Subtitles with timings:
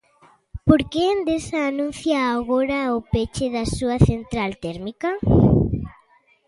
[0.67, 5.09] Por que Endesa anuncia agora o peche da súa central térmica?